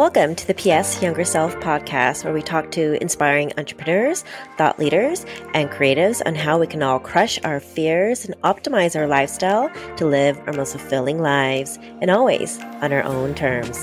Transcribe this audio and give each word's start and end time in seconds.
Welcome 0.00 0.34
to 0.36 0.46
the 0.46 0.54
PS 0.54 1.02
Younger 1.02 1.24
Self 1.24 1.54
podcast, 1.56 2.24
where 2.24 2.32
we 2.32 2.40
talk 2.40 2.70
to 2.70 2.96
inspiring 3.02 3.52
entrepreneurs, 3.58 4.24
thought 4.56 4.78
leaders, 4.78 5.26
and 5.52 5.68
creatives 5.68 6.22
on 6.24 6.34
how 6.34 6.58
we 6.58 6.66
can 6.66 6.82
all 6.82 6.98
crush 6.98 7.38
our 7.44 7.60
fears 7.60 8.24
and 8.24 8.34
optimize 8.40 8.98
our 8.98 9.06
lifestyle 9.06 9.70
to 9.98 10.06
live 10.06 10.38
our 10.46 10.54
most 10.54 10.72
fulfilling 10.72 11.20
lives, 11.20 11.78
and 12.00 12.10
always 12.10 12.58
on 12.80 12.94
our 12.94 13.02
own 13.02 13.34
terms. 13.34 13.76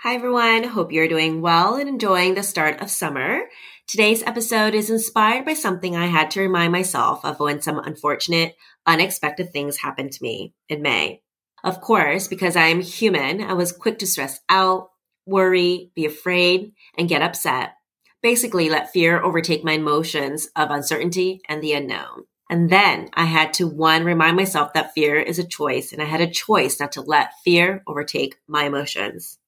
Hi, 0.00 0.14
everyone. 0.14 0.64
Hope 0.64 0.92
you're 0.92 1.08
doing 1.08 1.40
well 1.40 1.76
and 1.76 1.88
enjoying 1.88 2.34
the 2.34 2.42
start 2.42 2.82
of 2.82 2.90
summer. 2.90 3.44
Today's 3.86 4.22
episode 4.24 4.74
is 4.74 4.90
inspired 4.90 5.46
by 5.46 5.54
something 5.54 5.96
I 5.96 6.08
had 6.08 6.30
to 6.32 6.42
remind 6.42 6.72
myself 6.72 7.24
of 7.24 7.40
when 7.40 7.62
some 7.62 7.78
unfortunate, 7.78 8.56
unexpected 8.84 9.54
things 9.54 9.78
happened 9.78 10.12
to 10.12 10.22
me 10.22 10.52
in 10.68 10.82
May. 10.82 11.22
Of 11.64 11.80
course, 11.80 12.28
because 12.28 12.56
I 12.56 12.66
am 12.66 12.80
human, 12.80 13.42
I 13.42 13.52
was 13.54 13.72
quick 13.72 13.98
to 13.98 14.06
stress 14.06 14.40
out, 14.48 14.90
worry, 15.26 15.90
be 15.94 16.06
afraid, 16.06 16.72
and 16.96 17.08
get 17.08 17.22
upset. 17.22 17.74
Basically, 18.22 18.68
let 18.68 18.92
fear 18.92 19.22
overtake 19.22 19.64
my 19.64 19.72
emotions 19.72 20.48
of 20.56 20.70
uncertainty 20.70 21.40
and 21.48 21.62
the 21.62 21.72
unknown. 21.72 22.24
And 22.50 22.70
then 22.70 23.10
I 23.14 23.24
had 23.24 23.52
to 23.54 23.66
one, 23.66 24.04
remind 24.04 24.36
myself 24.36 24.72
that 24.72 24.94
fear 24.94 25.16
is 25.16 25.38
a 25.38 25.46
choice, 25.46 25.92
and 25.92 26.00
I 26.00 26.06
had 26.06 26.20
a 26.20 26.30
choice 26.30 26.80
not 26.80 26.92
to 26.92 27.02
let 27.02 27.32
fear 27.44 27.82
overtake 27.86 28.36
my 28.48 28.64
emotions. 28.64 29.38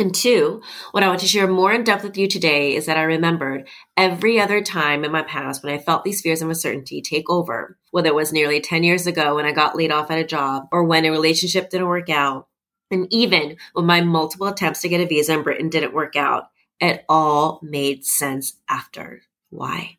And 0.00 0.14
two, 0.14 0.62
what 0.92 1.02
I 1.02 1.08
want 1.08 1.18
to 1.20 1.26
share 1.26 1.48
more 1.48 1.72
in 1.72 1.82
depth 1.82 2.04
with 2.04 2.16
you 2.16 2.28
today 2.28 2.76
is 2.76 2.86
that 2.86 2.96
I 2.96 3.02
remembered 3.02 3.66
every 3.96 4.38
other 4.38 4.62
time 4.62 5.04
in 5.04 5.10
my 5.10 5.22
past 5.22 5.64
when 5.64 5.74
I 5.74 5.78
felt 5.78 6.04
these 6.04 6.20
fears 6.20 6.40
of 6.40 6.48
uncertainty 6.48 7.02
take 7.02 7.28
over, 7.28 7.76
whether 7.90 8.08
it 8.08 8.14
was 8.14 8.32
nearly 8.32 8.60
10 8.60 8.84
years 8.84 9.08
ago 9.08 9.34
when 9.34 9.44
I 9.44 9.50
got 9.50 9.76
laid 9.76 9.90
off 9.90 10.12
at 10.12 10.20
a 10.20 10.24
job 10.24 10.68
or 10.70 10.84
when 10.84 11.04
a 11.04 11.10
relationship 11.10 11.68
didn't 11.68 11.88
work 11.88 12.08
out, 12.08 12.46
and 12.92 13.08
even 13.10 13.56
when 13.72 13.86
my 13.86 14.00
multiple 14.00 14.46
attempts 14.46 14.82
to 14.82 14.88
get 14.88 15.00
a 15.00 15.06
visa 15.06 15.34
in 15.34 15.42
Britain 15.42 15.68
didn't 15.68 15.94
work 15.94 16.14
out, 16.14 16.44
it 16.78 17.04
all 17.08 17.58
made 17.62 18.04
sense 18.04 18.56
after. 18.68 19.22
Why? 19.50 19.98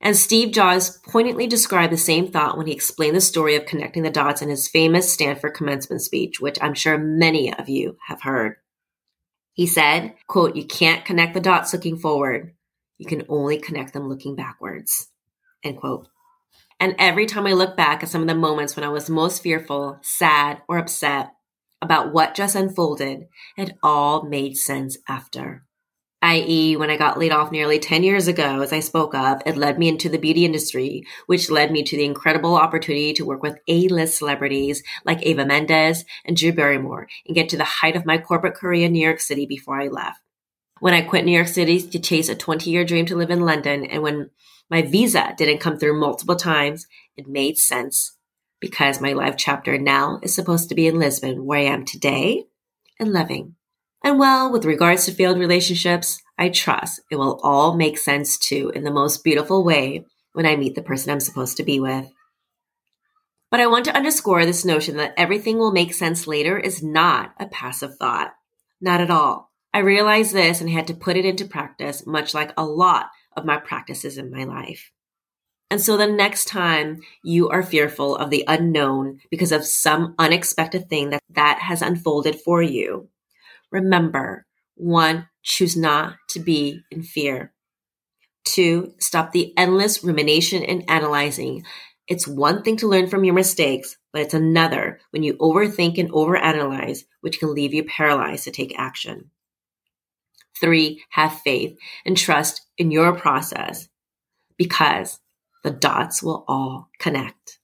And 0.00 0.16
Steve 0.16 0.52
Jobs 0.52 1.00
poignantly 1.08 1.48
described 1.48 1.92
the 1.92 1.96
same 1.98 2.30
thought 2.30 2.56
when 2.56 2.66
he 2.66 2.72
explained 2.72 3.16
the 3.16 3.20
story 3.20 3.56
of 3.56 3.66
connecting 3.66 4.04
the 4.04 4.10
dots 4.10 4.42
in 4.42 4.48
his 4.48 4.68
famous 4.68 5.12
Stanford 5.12 5.54
commencement 5.54 6.02
speech, 6.02 6.40
which 6.40 6.58
I'm 6.62 6.74
sure 6.74 6.98
many 6.98 7.52
of 7.52 7.68
you 7.68 7.96
have 8.06 8.22
heard. 8.22 8.56
He 9.54 9.66
said, 9.66 10.14
quote, 10.26 10.56
you 10.56 10.64
can't 10.64 11.04
connect 11.04 11.34
the 11.34 11.40
dots 11.40 11.72
looking 11.72 11.96
forward. 11.96 12.54
You 12.98 13.06
can 13.06 13.24
only 13.28 13.58
connect 13.58 13.92
them 13.92 14.08
looking 14.08 14.36
backwards, 14.36 15.08
end 15.62 15.78
quote. 15.78 16.08
And 16.80 16.96
every 16.98 17.26
time 17.26 17.46
I 17.46 17.52
look 17.52 17.76
back 17.76 18.02
at 18.02 18.08
some 18.08 18.20
of 18.20 18.28
the 18.28 18.34
moments 18.34 18.76
when 18.76 18.84
I 18.84 18.88
was 18.88 19.08
most 19.08 19.42
fearful, 19.42 19.98
sad, 20.02 20.60
or 20.68 20.76
upset 20.76 21.32
about 21.80 22.12
what 22.12 22.34
just 22.34 22.56
unfolded, 22.56 23.28
it 23.56 23.78
all 23.82 24.24
made 24.24 24.56
sense 24.56 24.98
after 25.08 25.64
i.e., 26.24 26.74
when 26.74 26.88
I 26.88 26.96
got 26.96 27.18
laid 27.18 27.32
off 27.32 27.52
nearly 27.52 27.78
10 27.78 28.02
years 28.02 28.28
ago, 28.28 28.62
as 28.62 28.72
I 28.72 28.80
spoke 28.80 29.14
of, 29.14 29.42
it 29.44 29.58
led 29.58 29.78
me 29.78 29.88
into 29.88 30.08
the 30.08 30.16
beauty 30.16 30.46
industry, 30.46 31.04
which 31.26 31.50
led 31.50 31.70
me 31.70 31.82
to 31.82 31.96
the 31.98 32.06
incredible 32.06 32.54
opportunity 32.54 33.12
to 33.12 33.26
work 33.26 33.42
with 33.42 33.58
A 33.68 33.88
list 33.88 34.16
celebrities 34.16 34.82
like 35.04 35.22
Eva 35.22 35.44
Mendes 35.44 36.06
and 36.24 36.34
Drew 36.34 36.50
Barrymore 36.50 37.08
and 37.26 37.34
get 37.34 37.50
to 37.50 37.58
the 37.58 37.64
height 37.64 37.94
of 37.94 38.06
my 38.06 38.16
corporate 38.16 38.54
career 38.54 38.86
in 38.86 38.92
New 38.92 39.04
York 39.04 39.20
City 39.20 39.44
before 39.44 39.78
I 39.78 39.88
left. 39.88 40.18
When 40.80 40.94
I 40.94 41.02
quit 41.02 41.26
New 41.26 41.32
York 41.32 41.48
City 41.48 41.82
to 41.82 41.98
chase 41.98 42.30
a 42.30 42.34
20 42.34 42.70
year 42.70 42.86
dream 42.86 43.04
to 43.06 43.16
live 43.16 43.30
in 43.30 43.40
London, 43.44 43.84
and 43.84 44.02
when 44.02 44.30
my 44.70 44.80
visa 44.80 45.34
didn't 45.36 45.60
come 45.60 45.78
through 45.78 46.00
multiple 46.00 46.36
times, 46.36 46.86
it 47.18 47.28
made 47.28 47.58
sense 47.58 48.16
because 48.60 48.98
my 48.98 49.12
life 49.12 49.34
chapter 49.36 49.76
now 49.76 50.20
is 50.22 50.34
supposed 50.34 50.70
to 50.70 50.74
be 50.74 50.86
in 50.86 50.98
Lisbon, 50.98 51.44
where 51.44 51.58
I 51.58 51.64
am 51.64 51.84
today 51.84 52.46
and 52.98 53.12
living. 53.12 53.56
And 54.04 54.18
well, 54.18 54.52
with 54.52 54.66
regards 54.66 55.06
to 55.06 55.12
failed 55.12 55.38
relationships, 55.38 56.20
I 56.36 56.50
trust 56.50 57.00
it 57.10 57.16
will 57.16 57.40
all 57.42 57.74
make 57.74 57.96
sense 57.96 58.38
too 58.38 58.70
in 58.74 58.84
the 58.84 58.92
most 58.92 59.24
beautiful 59.24 59.64
way 59.64 60.04
when 60.34 60.44
I 60.44 60.56
meet 60.56 60.74
the 60.74 60.82
person 60.82 61.10
I'm 61.10 61.20
supposed 61.20 61.56
to 61.56 61.62
be 61.62 61.80
with. 61.80 62.06
But 63.50 63.60
I 63.60 63.66
want 63.66 63.86
to 63.86 63.96
underscore 63.96 64.44
this 64.44 64.64
notion 64.64 64.98
that 64.98 65.14
everything 65.16 65.58
will 65.58 65.72
make 65.72 65.94
sense 65.94 66.26
later 66.26 66.58
is 66.58 66.82
not 66.82 67.32
a 67.40 67.46
passive 67.46 67.96
thought. 67.96 68.34
Not 68.78 69.00
at 69.00 69.10
all. 69.10 69.50
I 69.72 69.78
realized 69.78 70.34
this 70.34 70.60
and 70.60 70.68
had 70.68 70.86
to 70.88 70.94
put 70.94 71.16
it 71.16 71.24
into 71.24 71.46
practice, 71.46 72.06
much 72.06 72.34
like 72.34 72.52
a 72.56 72.64
lot 72.64 73.10
of 73.36 73.46
my 73.46 73.56
practices 73.56 74.18
in 74.18 74.30
my 74.30 74.44
life. 74.44 74.90
And 75.70 75.80
so 75.80 75.96
the 75.96 76.06
next 76.06 76.46
time 76.46 77.00
you 77.22 77.48
are 77.48 77.62
fearful 77.62 78.16
of 78.16 78.28
the 78.28 78.44
unknown 78.46 79.20
because 79.30 79.50
of 79.50 79.64
some 79.64 80.14
unexpected 80.18 80.90
thing 80.90 81.10
that, 81.10 81.22
that 81.30 81.60
has 81.60 81.80
unfolded 81.80 82.38
for 82.40 82.60
you, 82.60 83.08
Remember, 83.74 84.46
one, 84.76 85.28
choose 85.42 85.76
not 85.76 86.14
to 86.28 86.38
be 86.38 86.84
in 86.92 87.02
fear. 87.02 87.52
Two, 88.44 88.94
stop 89.00 89.32
the 89.32 89.52
endless 89.56 90.04
rumination 90.04 90.62
and 90.62 90.88
analyzing. 90.88 91.64
It's 92.06 92.28
one 92.28 92.62
thing 92.62 92.76
to 92.76 92.86
learn 92.86 93.08
from 93.08 93.24
your 93.24 93.34
mistakes, 93.34 93.96
but 94.12 94.22
it's 94.22 94.32
another 94.32 95.00
when 95.10 95.24
you 95.24 95.34
overthink 95.38 95.98
and 95.98 96.08
overanalyze, 96.12 97.00
which 97.20 97.40
can 97.40 97.52
leave 97.52 97.74
you 97.74 97.82
paralyzed 97.82 98.44
to 98.44 98.52
take 98.52 98.78
action. 98.78 99.32
Three, 100.60 101.02
have 101.10 101.40
faith 101.40 101.76
and 102.06 102.16
trust 102.16 102.62
in 102.78 102.92
your 102.92 103.16
process 103.16 103.88
because 104.56 105.18
the 105.64 105.72
dots 105.72 106.22
will 106.22 106.44
all 106.46 106.90
connect. 107.00 107.58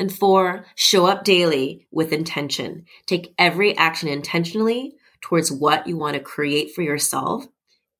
And 0.00 0.10
four, 0.10 0.64
show 0.76 1.04
up 1.04 1.24
daily 1.24 1.86
with 1.90 2.10
intention. 2.10 2.86
Take 3.04 3.34
every 3.38 3.76
action 3.76 4.08
intentionally 4.08 4.94
towards 5.20 5.52
what 5.52 5.86
you 5.86 5.98
want 5.98 6.14
to 6.14 6.20
create 6.20 6.74
for 6.74 6.80
yourself 6.80 7.44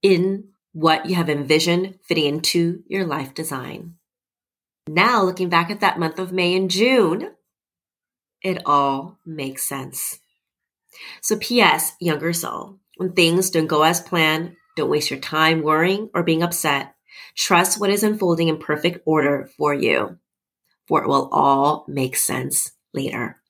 in 0.00 0.49
what 0.72 1.05
you 1.05 1.15
have 1.16 1.28
envisioned 1.28 1.99
fitting 2.03 2.25
into 2.25 2.83
your 2.89 3.05
life 3.05 3.34
design. 3.34 3.97
Now, 4.89 5.22
looking 5.22 5.50
back 5.50 5.71
at 5.71 5.81
that 5.81 5.99
month 5.99 6.19
of 6.19 6.33
May 6.33 6.56
and 6.56 6.71
June, 6.71 7.34
it 8.43 8.62
all 8.65 9.19
makes 9.27 9.69
sense. 9.69 10.21
So, 11.21 11.37
P.S., 11.37 11.93
younger 12.00 12.33
soul, 12.33 12.78
when 12.97 13.12
things 13.12 13.50
don't 13.50 13.66
go 13.66 13.83
as 13.83 14.00
planned, 14.00 14.56
don't 14.75 14.89
waste 14.89 15.10
your 15.10 15.21
time 15.21 15.60
worrying 15.60 16.09
or 16.15 16.22
being 16.22 16.43
upset. 16.43 16.94
Trust 17.37 17.78
what 17.78 17.91
is 17.91 18.03
unfolding 18.03 18.49
in 18.49 18.56
perfect 18.56 19.00
order 19.05 19.50
for 19.59 19.75
you 19.75 20.19
for 20.91 21.05
it 21.05 21.09
will 21.09 21.28
all 21.31 21.84
make 21.87 22.17
sense 22.17 22.73
later. 22.93 23.41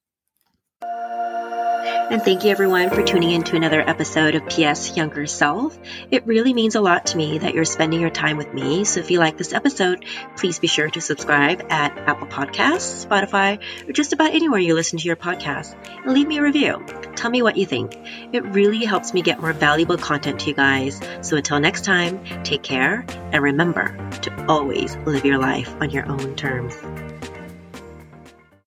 And 0.82 2.20
thank 2.20 2.44
you 2.44 2.50
everyone 2.50 2.90
for 2.90 3.02
tuning 3.02 3.30
in 3.30 3.44
to 3.44 3.56
another 3.56 3.80
episode 3.80 4.34
of 4.34 4.46
PS 4.48 4.96
Younger 4.96 5.26
Self. 5.26 5.78
It 6.10 6.26
really 6.26 6.52
means 6.52 6.74
a 6.74 6.80
lot 6.80 7.06
to 7.06 7.16
me 7.16 7.38
that 7.38 7.54
you're 7.54 7.64
spending 7.64 8.00
your 8.00 8.10
time 8.10 8.36
with 8.36 8.52
me. 8.52 8.84
So 8.84 8.98
if 8.98 9.12
you 9.12 9.20
like 9.20 9.38
this 9.38 9.54
episode, 9.54 10.04
please 10.36 10.58
be 10.58 10.66
sure 10.66 10.90
to 10.90 11.00
subscribe 11.00 11.64
at 11.70 11.96
Apple 11.96 12.26
Podcasts, 12.26 13.06
Spotify, 13.06 13.62
or 13.88 13.92
just 13.92 14.12
about 14.12 14.34
anywhere 14.34 14.58
you 14.58 14.74
listen 14.74 14.98
to 14.98 15.06
your 15.06 15.16
podcast 15.16 15.76
and 16.04 16.12
leave 16.12 16.26
me 16.26 16.38
a 16.38 16.42
review. 16.42 16.84
Tell 17.14 17.30
me 17.30 17.42
what 17.42 17.56
you 17.56 17.64
think. 17.64 17.96
It 18.32 18.44
really 18.44 18.84
helps 18.84 19.14
me 19.14 19.22
get 19.22 19.40
more 19.40 19.52
valuable 19.52 19.96
content 19.96 20.40
to 20.40 20.48
you 20.48 20.54
guys. 20.54 21.00
So 21.22 21.36
until 21.36 21.60
next 21.60 21.84
time, 21.84 22.22
take 22.42 22.64
care 22.64 23.06
and 23.08 23.40
remember 23.40 23.96
to 24.22 24.46
always 24.46 24.96
live 25.06 25.24
your 25.24 25.38
life 25.38 25.72
on 25.80 25.90
your 25.90 26.06
own 26.06 26.34
terms. 26.34 26.74